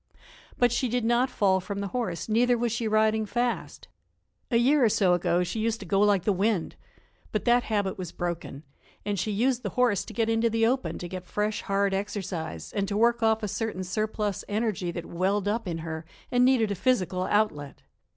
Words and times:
But 0.57 0.71
she 0.71 0.89
did 0.89 1.05
not 1.05 1.29
fall 1.29 1.59
from 1.59 1.79
the 1.79 1.89
horse, 1.89 2.27
neither 2.27 2.57
was 2.57 2.71
she 2.71 2.87
riding 2.87 3.23
fast. 3.23 3.87
A 4.49 4.57
year 4.57 4.83
or 4.83 4.89
so 4.89 5.13
ago 5.13 5.43
she 5.43 5.59
used 5.59 5.79
to 5.79 5.85
go 5.85 5.99
like 5.99 6.23
the 6.23 6.33
wind. 6.33 6.75
But 7.31 7.45
that 7.45 7.65
habit 7.65 7.99
was 7.99 8.11
broken, 8.11 8.63
and 9.05 9.19
she 9.19 9.29
used 9.29 9.61
the 9.61 9.69
horse 9.77 10.03
to 10.05 10.13
get 10.13 10.27
into 10.27 10.49
the 10.49 10.65
open 10.65 10.97
to 10.97 11.07
get 11.07 11.27
fresh, 11.27 11.61
hard 11.61 11.93
exercise, 11.93 12.73
and 12.73 12.87
to 12.87 12.97
work 12.97 13.21
off 13.21 13.43
a 13.43 13.47
certain 13.47 13.83
surplus 13.83 14.43
energy 14.49 14.89
that 14.89 15.05
welled 15.05 15.47
up 15.47 15.67
in 15.67 15.77
her 15.85 16.03
and 16.31 16.43
needed 16.43 16.71
a 16.71 16.73
physical 16.73 17.25
outlet. 17.25 17.83